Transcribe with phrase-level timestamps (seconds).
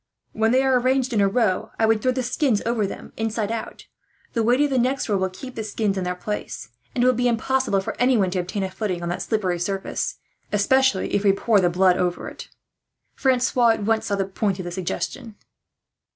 [0.33, 3.25] "When they are arranged in a row, I would throw the skins over them again,
[3.27, 3.85] inside out.
[4.33, 7.07] The weight of the next row will keep the skins in their places, and it
[7.07, 10.15] will be impossible for anyone to obtain a footing on that slippery surface,
[10.51, 12.49] especially if we pour some blood over it."
[13.13, 15.35] Francois at once saw the point of the suggestion.